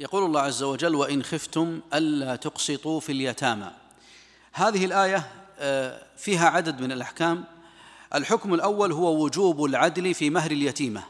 [0.00, 3.70] يقول الله عز وجل وإن خفتم ألا تقسطوا في اليتامى.
[4.52, 5.26] هذه الآية
[5.58, 7.44] آه، فيها عدد من الأحكام.
[8.14, 11.02] الحكم الأول هو وجوب العدل في مهر اليتيمة.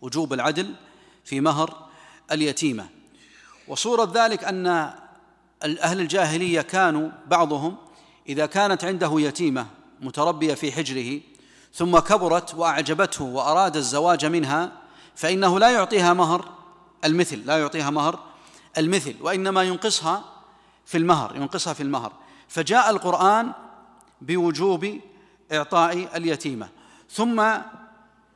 [0.00, 0.74] وجوب العدل
[1.24, 1.88] في مهر
[2.32, 2.88] اليتيمة.
[3.68, 4.66] وصورة ذلك أن
[5.62, 7.76] أهل الجاهلية كانوا بعضهم
[8.28, 9.66] إذا كانت عنده يتيمة
[10.00, 11.20] متربية في حجره
[11.74, 14.72] ثم كبرت وأعجبته وأراد الزواج منها
[15.16, 16.59] فإنه لا يعطيها مهر
[17.04, 18.18] المثل لا يعطيها مهر
[18.78, 20.24] المثل وإنما ينقصها
[20.84, 22.12] في المهر ينقصها في المهر.
[22.48, 23.52] فجاء القرآن
[24.20, 25.00] بوجوب
[25.52, 26.68] إعطاء اليتيمة.
[27.10, 27.44] ثم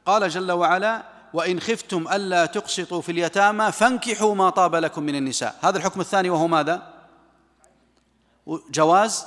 [0.06, 5.58] قال جل وعلا وإن خفتم ألا تقسطوا في اليتامى فانكحوا ما طاب لكم من النساء.
[5.62, 6.94] هذا الحكم الثاني وهو ماذا؟
[8.70, 9.26] جواز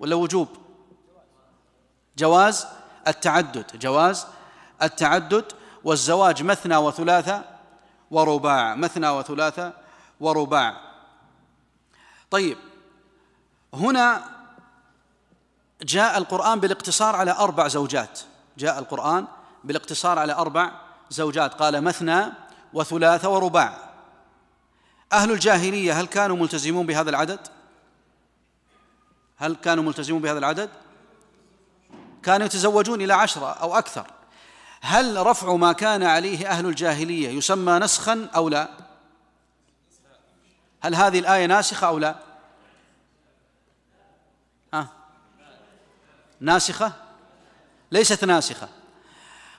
[0.00, 0.48] ولا وجوب؟
[2.18, 2.66] جواز
[3.08, 4.26] التعدد جواز
[4.82, 5.44] التعدد
[5.84, 7.44] والزواج مثنى وثلاثة
[8.10, 9.72] ورباع مثنى وثلاثة
[10.20, 10.80] ورباع.
[12.30, 12.58] طيب
[13.74, 14.24] هنا
[15.82, 18.20] جاء القرآن بالاقتصار على أربع زوجات.
[18.58, 19.26] جاء القرآن
[19.64, 20.72] بالاقتصار على أربع
[21.10, 21.54] زوجات.
[21.54, 22.26] قال مثنى
[22.72, 23.90] وثلاثة ورباع.
[25.12, 27.48] أهل الجاهلية هل كانوا ملتزمون بهذا العدد؟
[29.36, 30.70] هل كانوا ملتزمون بهذا العدد؟
[32.22, 34.06] كانوا يتزوجون إلى عشرة أو أكثر.
[34.80, 38.68] هل رفع ما كان عليه أهل الجاهلية يسمى نسخا أو لا؟
[40.80, 42.16] هل هذه الآية ناسخة أو لا؟
[44.74, 44.88] ها؟
[46.40, 46.92] ناسخة؟
[47.92, 48.68] ليست ناسخة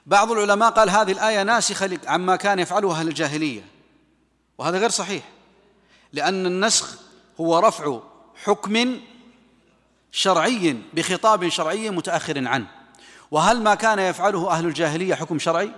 [0.05, 3.61] بعض العلماء قال هذه الآية ناسخة عما كان يفعله أهل الجاهلية
[4.57, 5.23] وهذا غير صحيح
[6.13, 6.97] لأن النسخ
[7.39, 7.99] هو رفع
[8.43, 8.99] حكم
[10.11, 12.80] شرعي بخطاب شرعي متأخر عنه
[13.31, 15.71] وهل ما كان يفعله أهل الجاهلية حكم شرعي؟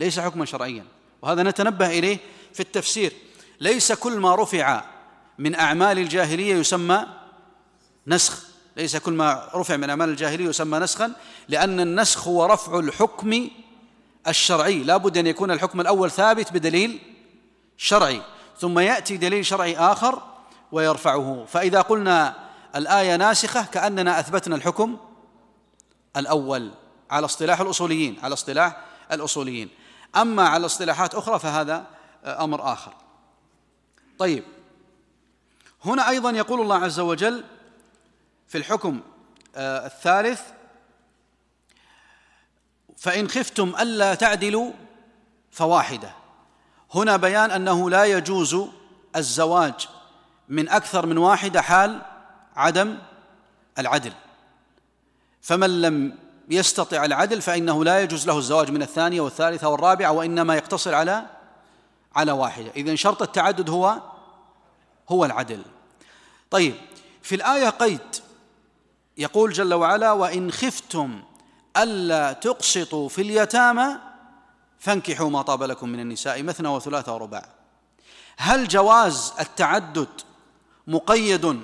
[0.00, 0.84] ليس حكما شرعيا.
[1.22, 2.18] وهذا نتنبه إليه
[2.52, 3.12] في التفسير.
[3.60, 4.84] ليس كل ما رفع
[5.38, 7.06] من أعمال الجاهلية يسمى
[8.06, 8.42] نسخ.
[8.76, 11.12] ليس كل ما رفع من أعمال الجاهلية يسمى نسخا
[11.48, 13.48] لأن النسخ هو رفع الحكم
[14.28, 14.78] الشرعي.
[14.78, 17.00] لا بد أن يكون الحكم الأول ثابت بدليل
[17.76, 18.22] شرعي
[18.58, 20.22] ثم يأتي دليل شرعي آخر
[20.72, 21.44] ويرفعه.
[21.48, 22.34] فإذا قلنا
[22.76, 24.96] الآية ناسخة كأننا أثبتنا الحكم
[26.16, 26.70] الأول
[27.10, 29.68] على اصطلاح الأصوليين على اصطلاح الأصوليين.
[30.16, 31.86] أما على اصطلاحات أخرى فهذا
[32.24, 32.92] أمر آخر.
[34.18, 34.44] طيب.
[35.84, 37.44] هنا أيضا يقول الله عز وجل
[38.48, 39.00] في الحكم
[39.56, 40.40] آه، الثالث
[42.96, 44.72] فإن خفتم ألا تعدلوا
[45.50, 46.12] فواحدة.
[46.94, 48.56] هنا بيان أنه لا يجوز
[49.16, 49.88] الزواج
[50.48, 52.02] من أكثر من واحدة حال
[52.56, 52.98] عدم
[53.78, 54.12] العدل.
[55.44, 56.18] فمن لم
[56.50, 61.26] يستطع العدل فإنه لا يجوز له الزواج من الثانية والثالثة والرابعة وإنما يقتصر على
[62.16, 62.70] على واحدة.
[62.76, 64.00] إذن شرط التعدد هو
[65.08, 65.62] هو العدل.
[66.50, 66.74] طيب
[67.22, 68.00] في الآية قيد.
[69.18, 71.22] يقول جل وعلا وإن خفتم
[71.76, 73.96] ألا تقسطوا في اليتامى
[74.78, 77.48] فانكحوا ما طاب لكم من النساء مثنى وثلاثة ورباع.
[78.36, 80.08] هل جواز التعدد
[80.86, 81.60] مقيد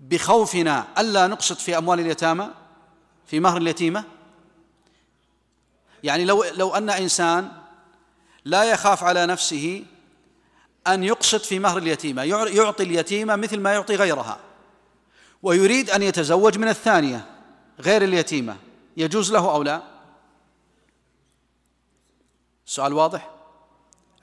[0.00, 2.61] بخوفنا ألا نقسط في أموال اليتامى؟
[3.26, 4.04] في مهر اليتيمة؟
[6.02, 7.52] يعني لو لو أن إنسان
[8.44, 9.84] لا يخاف على نفسه
[10.86, 14.38] أن يقسط في مهر اليتيمة يعطي اليتيمة مثل ما يعطي غيرها
[15.42, 17.26] ويريد أن يتزوج من الثانية
[17.80, 18.56] غير اليتيمة
[18.96, 19.82] يجوز له أو لا؟
[22.66, 23.30] السؤال واضح؟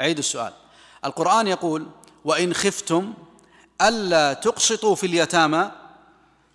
[0.02, 0.54] أعيد السؤال.
[1.06, 1.88] القرآن يقول
[2.26, 3.14] وإن خفتم
[3.82, 5.72] ألا تقسطوا في اليتامى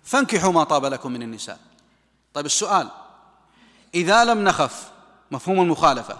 [0.03, 1.59] فانكحوا ما طاب لكم من النساء.
[2.35, 2.89] طيب السؤال
[3.93, 4.91] إذا لم نخف
[5.31, 6.17] مفهوم المخالفة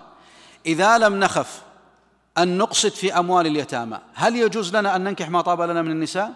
[0.65, 1.63] إذا لم نخف
[2.37, 6.33] أن نقسط في أموال اليتامى هل يجوز لنا أن ننكح ما طاب لنا من النساء؟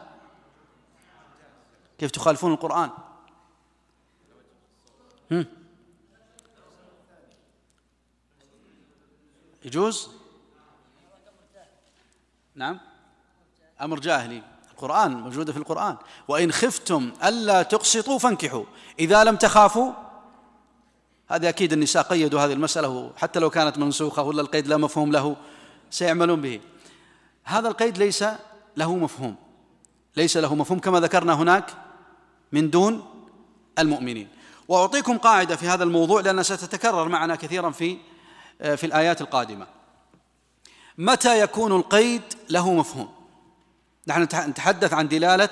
[1.97, 2.89] كيف تخالفون القرآن؟
[5.31, 5.45] هم؟
[9.65, 10.09] يجوز؟
[12.55, 12.79] نعم.
[13.81, 14.43] أمر جاهلي.
[14.79, 15.97] القرآن موجودة في القرآن.
[16.27, 18.63] وإن خفتم ألا تقسطوا فانكحوا.
[18.99, 19.91] إذا لم تخافوا
[21.27, 25.35] هذا أكيد النساء قيدوا هذه المسألة حتى لو كانت منسوخة ولا القيد لا مفهوم له
[25.91, 26.61] سيعملون به.
[27.43, 28.23] هذا القيد ليس
[28.77, 29.35] له مفهوم.
[30.17, 31.73] ليس له مفهوم كما ذكرنا هناك
[32.51, 33.05] من دون
[33.79, 34.27] المؤمنين.
[34.67, 37.97] وأعطيكم قاعدة في هذا الموضوع لأنها ستتكرر معنا كثيرا في
[38.59, 39.67] في الآيات القادمة.
[40.97, 43.18] متى يكون القيد له مفهوم؟
[44.09, 45.49] نحن نتحدث عن دلالة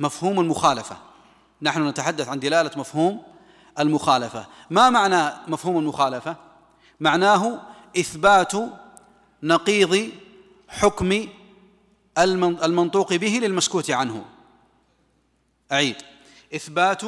[0.00, 0.96] مفهوم المخالفة.
[1.62, 3.22] نحن نتحدث عن دلالة مفهوم
[3.78, 4.46] المخالفة.
[4.70, 6.36] ما معنى مفهوم المخالفة؟
[7.00, 7.60] معناه
[7.98, 8.52] إثبات
[9.42, 10.10] نقيض
[10.68, 11.28] حكم
[12.18, 14.24] المنطوق به للمسكوت عنه.
[15.72, 15.96] أعيد.
[16.54, 17.02] إثبات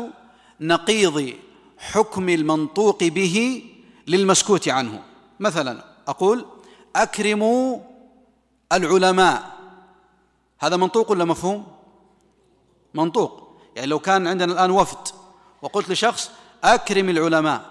[0.61, 1.35] نقيض
[1.79, 3.65] حكم المنطوق به
[4.07, 5.03] للمسكوت عنه.
[5.41, 6.47] مثلا أقول
[6.97, 7.79] أكرموا
[8.73, 9.58] العلماء.
[10.61, 11.67] هذا منطوق ولا مفهوم؟
[12.95, 13.59] منطوق.
[13.77, 15.09] يعني لو كان عندنا الآن وفد
[15.63, 16.31] وقلت لشخص
[16.65, 17.63] أكرم العلماء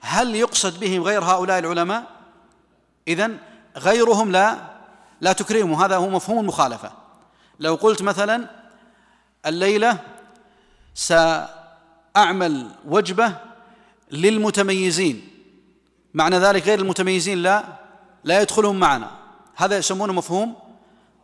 [0.00, 2.04] هل يقصد بهم غير هؤلاء العلماء؟
[3.08, 3.38] إذن
[3.76, 4.58] غيرهم لا
[5.20, 5.84] لا تكرمه.
[5.84, 6.92] هذا هو مفهوم المخالفة.
[7.60, 8.48] لو قلت مثلا
[9.46, 9.98] الليلة
[10.94, 13.36] سأعمل وجبة
[14.10, 15.28] للمتميزين
[16.14, 17.64] معنى ذلك غير المتميزين لا
[18.24, 19.10] لا يدخلهم معنا.
[19.54, 20.54] هذا يسمونه مفهوم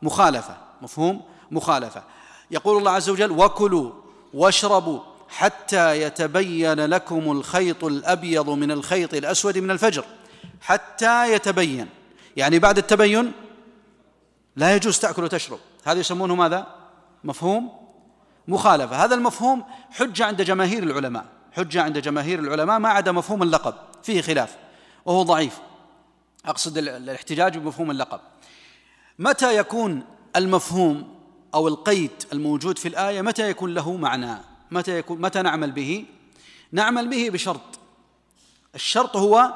[0.03, 0.57] مخالفة.
[0.83, 2.03] مفهوم؟ مخالفة.
[2.51, 3.93] يقول الله عز وجل وكلوا
[4.35, 10.05] واشربوا حتى يتبين لكم الخيط الأبيض من الخيط الأسود من الفجر.
[10.61, 11.89] حتى يتبين.
[12.37, 13.33] يعني بعد التبين
[14.57, 15.59] لا يجوز تأكل وتشرب.
[15.85, 16.67] هذا يسمونه ماذا؟
[17.25, 17.73] مفهوم؟
[18.49, 19.05] مخالفة.
[19.05, 21.27] هذا المفهوم حجة عند جماهير العلماء.
[21.53, 23.75] حجة عند جماهير العلماء ما عدا مفهوم اللقب.
[24.03, 24.57] فيه خلاف.
[25.05, 25.59] وهو ضعيف.
[26.47, 28.21] أقصد الاحتجاج بمفهوم اللقب.
[29.19, 30.05] متى يكون
[30.37, 31.15] المفهوم
[31.55, 34.37] أو القيد الموجود في الآية متى يكون له معنى؟
[34.71, 36.05] متى يكون متى نعمل به؟
[36.73, 37.61] نعمل به بشرط.
[38.75, 39.55] الشرط هو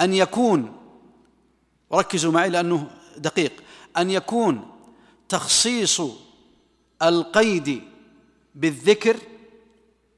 [0.00, 0.76] أن يكون
[1.90, 3.52] وركزوا معي لأنه دقيق.
[3.96, 4.70] أن يكون
[5.28, 6.00] تخصيص
[7.02, 7.82] القيد
[8.54, 9.16] بالذكر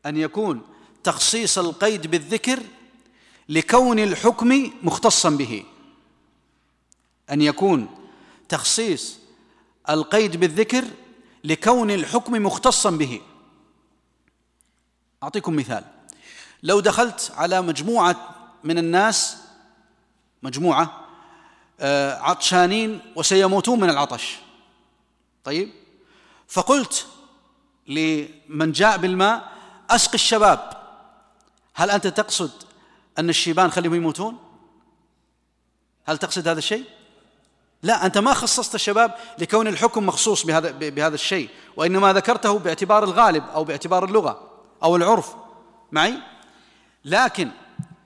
[0.07, 0.63] أن يكون
[1.05, 2.63] تخصيص القيد بالذكر
[3.49, 5.65] لكون الحكم مختصا به.
[7.31, 7.89] أن يكون
[8.49, 9.26] تخصيص
[9.91, 10.85] القيد بالذكر
[11.45, 13.21] لكون الحكم مختصا به.
[15.23, 15.85] أعطيكم مثال.
[16.63, 19.37] لو دخلت على مجموعة من الناس
[20.43, 21.07] مجموعة
[21.81, 24.37] آه، عطشانين وسيموتون من العطش.
[25.45, 25.71] طيب.
[26.49, 27.07] فقلت
[27.87, 29.53] لمن جاء بالماء
[29.91, 30.77] اسق الشباب.
[31.75, 32.51] هل أنت تقصد
[33.19, 34.39] أن الشيبان خليهم يموتون؟
[36.05, 36.96] هل تقصد هذا الشيء؟
[37.87, 43.45] لا أنت ما خصصت الشباب لكون الحكم مخصوص بهذا بهذا الشيء وإنما ذكرته باعتبار الغالب
[43.55, 44.51] أو باعتبار اللغة
[44.83, 45.35] أو العرف.
[45.93, 46.15] معي؟
[47.05, 47.51] لكن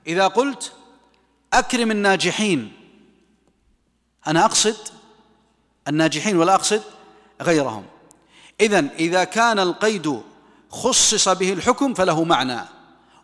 [0.07, 0.73] إذا قلت
[1.53, 2.73] أكرم الناجحين
[4.27, 4.77] أنا أقصد
[5.89, 6.83] الناجحين ولا أقصد
[7.43, 7.87] غيرهم.
[8.61, 10.23] إذا إذا كان القيد
[10.71, 12.61] خصص به الحكم فله معنى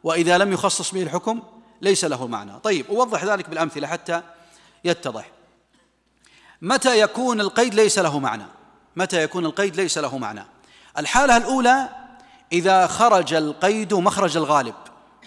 [0.05, 1.43] وإذا لم يخصص به الحكم
[1.82, 2.53] ليس له معنى.
[2.61, 4.23] طيب أوضح ذلك بالأمثلة حتى
[4.85, 5.36] يتضح.
[6.62, 8.47] متى يكون القيد ليس له معنى؟
[8.97, 10.44] متى يكون القيد ليس له معنى؟
[10.99, 11.88] الحالة الأولى
[12.53, 14.75] إذا خرج القيد مخرج الغالب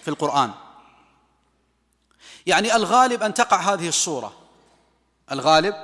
[0.01, 0.51] في القرآن.
[2.45, 4.33] يعني الغالب أن تقع هذه الصورة.
[5.31, 5.75] الغالب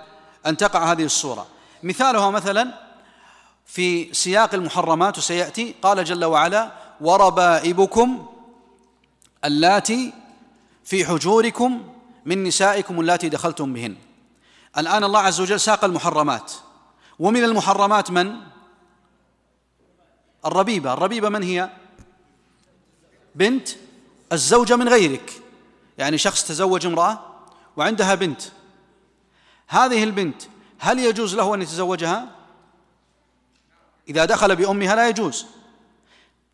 [0.45, 1.47] أن تقع هذه الصورة.
[1.83, 2.85] مثالها مثلا
[3.65, 6.71] في سياق المحرمات وسيأتي قال جل وعلا
[7.01, 8.27] وربائبكم
[9.45, 10.13] اللاتي
[10.83, 11.93] في حجوركم
[12.25, 13.95] من نسائكم اللاتي دخلتم بهن.
[14.77, 16.51] الآن الله عز وجل ساق المحرمات
[17.19, 18.35] ومن المحرمات من؟
[20.45, 21.69] الربيبة الربيبة من هي؟
[23.35, 23.69] بنت
[24.31, 25.41] الزوجة من غيرك
[25.97, 27.19] يعني شخص تزوج امرأة
[27.77, 28.41] وعندها بنت
[29.67, 30.41] هذه البنت
[30.79, 32.27] هل يجوز له أن يتزوجها؟
[34.09, 35.45] إذا دخل بأمها لا يجوز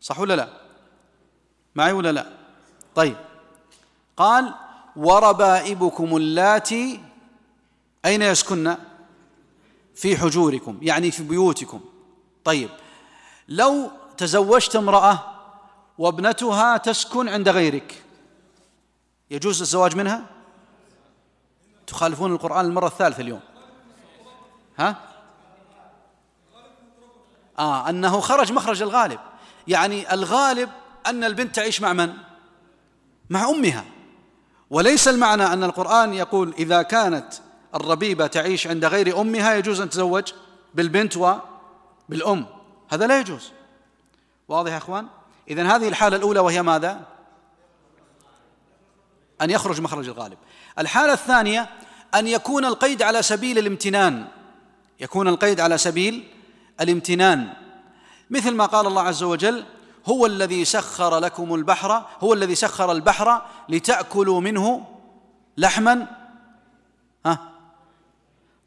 [0.01, 0.49] صح ولا لا؟
[1.75, 2.25] معي ولا لا؟
[2.95, 3.15] طيب
[4.17, 4.53] قال
[4.95, 7.10] وربائبكم اللاتي
[8.05, 8.75] أين يسكن
[9.95, 11.81] في حجوركم؟ يعني في بيوتكم.
[12.43, 12.69] طيب
[13.47, 15.19] لو تزوجت امرأة
[15.97, 18.03] وابنتها تسكن عند غيرك
[19.31, 20.25] يجوز الزواج منها؟
[21.87, 23.41] تخالفون القرآن المرة الثالثة اليوم.
[24.77, 24.95] ها؟
[27.59, 29.19] آه أنه خرج مخرج الغالب.
[29.67, 30.69] يعني الغالب
[31.05, 32.13] أن البنت تعيش مع من؟
[33.29, 33.85] مع أمها.
[34.69, 37.33] وليس المعنى أن القرآن يقول إذا كانت
[37.75, 40.33] الربيبة تعيش عند غير أمها يجوز أن تزوج
[40.73, 42.45] بالبنت وبالأم.
[42.89, 43.51] هذا لا يجوز.
[44.47, 45.07] واضح يا أخوان؟
[45.49, 47.01] إذن هذه الحالة الأولى وهي ماذا؟
[49.41, 50.37] أن يخرج مخرج الغالب.
[50.79, 51.69] الحالة الثانية
[52.15, 54.27] أن يكون القيد على سبيل الامتنان.
[54.99, 56.27] يكون القيد على سبيل
[56.81, 57.53] الامتنان.
[58.29, 59.65] مثل ما قال الله عز وجل
[60.05, 64.87] هو الذي سخر لكم البحر هو الذي سخر البحر لتأكلوا منه
[65.57, 66.07] لحما.
[67.25, 67.50] ها؟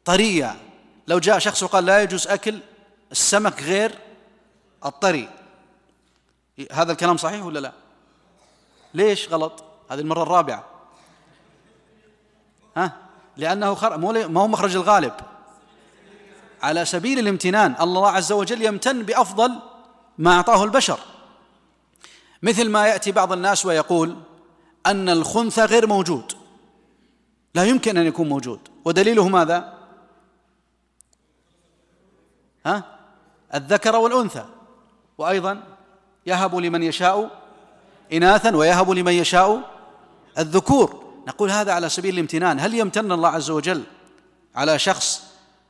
[0.05, 0.55] طرية.
[1.07, 2.59] لو جاء شخص وقال لا يجوز أكل
[3.11, 3.95] السمك غير
[4.85, 5.29] الطري.
[6.71, 7.71] هذا الكلام صحيح ولا لا؟
[8.93, 10.65] ليش غلط؟ هذه المرة الرابعة.
[12.77, 12.97] ها؟
[13.37, 13.97] لأنه خر...
[13.97, 15.13] ما هو مخرج الغالب.
[16.61, 19.59] على سبيل الامتنان الله عز وجل يمتن بأفضل
[20.17, 20.99] ما أعطاه البشر.
[22.43, 24.15] مثل ما يأتي بعض الناس ويقول
[24.85, 26.33] أن الخنثى غير موجود.
[27.55, 28.59] لا يمكن أن يكون موجود.
[28.85, 29.74] ودليله ماذا؟
[32.65, 32.83] ها؟
[33.55, 34.45] الذكر والأنثى.
[35.17, 35.63] وأيضا
[36.25, 37.29] يهب لمن يشاء
[38.13, 39.61] اناثا ويهب لمن يشاء
[40.37, 41.03] الذكور.
[41.27, 42.59] نقول هذا على سبيل الامتنان.
[42.59, 43.83] هل يمتن الله عز وجل
[44.55, 45.23] على شخص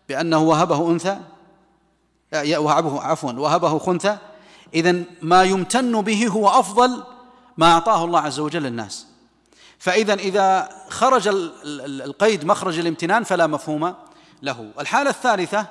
[0.09, 1.19] بأنه وهبه أنثى؟
[2.33, 4.17] وهبه عفوا وهبه خنثى؟
[4.73, 7.03] إذا ما يمتن به هو أفضل
[7.57, 9.05] ما أعطاه الله عز وجل للناس
[9.79, 11.27] فإذا إذا خرج
[12.05, 13.93] القيد مخرج الامتنان فلا مفهوم
[14.41, 14.71] له.
[14.79, 15.65] الحالة الثالثة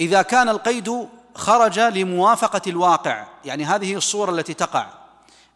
[0.00, 4.86] إذا كان القيد خرج لموافقة الواقع يعني هذه الصورة التي تقع.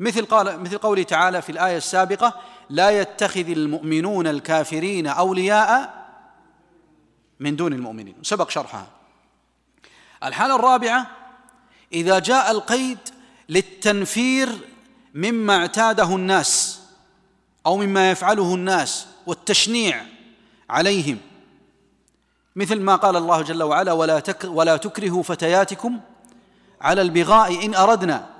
[0.01, 6.05] مثل قال مثل قوله تعالى في الآية السابقة لا يتخذ المؤمنون الكافرين أولياء
[7.41, 8.15] من دون المؤمنين.
[8.23, 8.87] سبق شرحها.
[10.25, 11.07] الحالة الرابعة
[11.93, 12.99] إذا جاء القيد
[13.49, 14.49] للتنفير
[15.15, 16.81] مما اعتاده الناس
[17.67, 20.07] أو مما يفعله الناس والتشنيع
[20.71, 21.19] عليهم
[22.57, 26.01] مثل ما قال الله جل وعلا ولا تك ولا تكرهوا فتياتكم
[26.81, 28.31] على البغاء إن أردنا.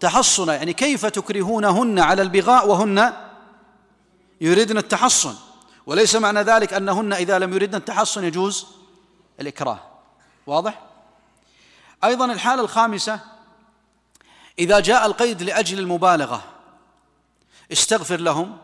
[0.00, 3.12] تحصنا يعني كيف تكرهونهن على البغاء وهن
[4.40, 5.34] يريدن التحصن؟
[5.86, 8.66] وليس معنى ذلك أنهن إذا لم يردن التحصن يجوز
[9.40, 9.78] الإكراه.
[10.46, 10.82] واضح؟
[12.04, 13.20] أيضا الحالة الخامسة
[14.58, 16.44] إذا جاء القيد لأجل المبالغة
[17.72, 18.58] استغفر لهم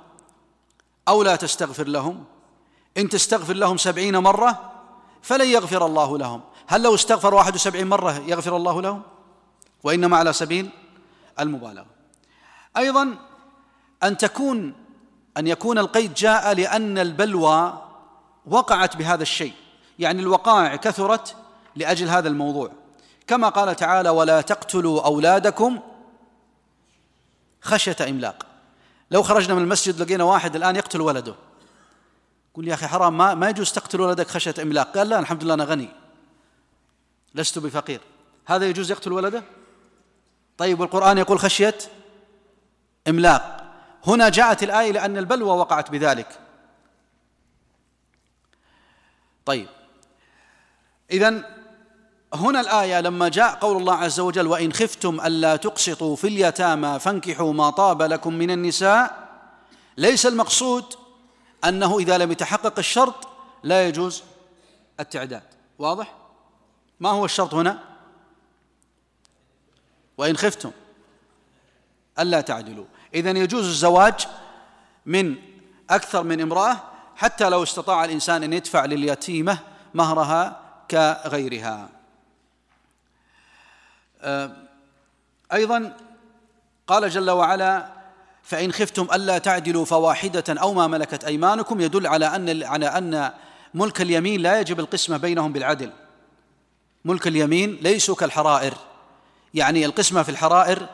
[1.08, 2.24] أو لا تستغفر لهم.
[2.96, 4.71] إن تستغفر لهم سبعين مرة
[5.22, 6.40] فلن يغفر الله لهم.
[6.66, 9.02] هل لو استغفر واحد وسبعين مرة يغفر الله لهم؟
[9.82, 10.70] وإنما على سبيل
[11.40, 11.86] المبالغة.
[12.76, 13.14] أيضا
[14.02, 14.74] أن تكون
[15.36, 17.82] أن يكون القيد جاء لأن البلوى
[18.46, 19.52] وقعت بهذا الشيء.
[19.98, 21.36] يعني الوقائع كثرت
[21.76, 22.70] لأجل هذا الموضوع.
[23.26, 25.78] كما قال تعالى ولا تقتلوا أولادكم
[27.62, 28.46] خشية إملاق.
[29.10, 31.34] لو خرجنا من المسجد لقينا واحد الآن يقتل ولده.
[32.54, 34.98] قل يا أخي حرام ما ما يجوز تقتل ولدك خشية إملاق.
[34.98, 35.88] قال لا الحمد لله أنا غني.
[37.34, 38.00] لست بفقير.
[38.46, 39.42] هذا يجوز يقتل ولده؟
[40.58, 41.78] طيب والقرآن يقول خشية
[43.08, 43.72] إملاق.
[44.06, 46.40] هنا جاءت الآية لأن البلوى وقعت بذلك.
[49.44, 49.68] طيب.
[51.10, 51.44] إذا
[52.34, 57.52] هنا الآية لما جاء قول الله عز وجل وإن خفتم ألا تقسطوا في اليتامى فانكحوا
[57.52, 59.28] ما طاب لكم من النساء
[59.96, 60.84] ليس المقصود
[61.64, 63.28] أنه إذا لم يتحقق الشرط
[63.62, 64.22] لا يجوز
[65.00, 65.42] التعداد
[65.78, 66.14] واضح؟
[67.00, 67.78] ما هو الشرط هنا؟
[70.18, 70.70] وإن خفتم
[72.18, 74.26] ألا تعدلوا إذا يجوز الزواج
[75.06, 75.36] من
[75.90, 76.76] أكثر من امرأة
[77.16, 79.58] حتى لو استطاع الإنسان أن يدفع لليتيمة
[79.94, 81.88] مهرها كغيرها
[84.20, 84.56] آه،
[85.52, 85.96] أيضا
[86.86, 88.01] قال جل وعلا
[88.42, 93.32] فإن خفتم ألا تعدلوا فواحدة أو ما ملكت أيمانكم يدل على أن على أن
[93.74, 95.92] ملك اليمين لا يجب القسمة بينهم بالعدل.
[97.04, 98.74] ملك اليمين ليسوا كالحرائر.
[99.54, 100.88] يعني القسمة في الحرائر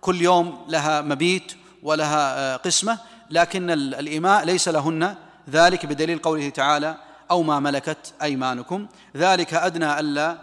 [0.00, 2.98] كل يوم لها مبيت ولها آه، قسمة
[3.30, 5.14] لكن الإماء ليس لهن.
[5.50, 6.96] ذلك بدليل قوله تعالى
[7.30, 8.86] أو ما ملكت أيمانكم.
[9.16, 10.38] ذلك أدنى ألا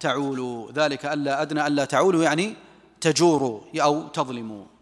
[0.00, 0.72] تعولوا.
[0.72, 2.54] ذلك ألا أدنى ألا تعولوا يعني
[3.00, 4.75] تجوروا أو تظلموا.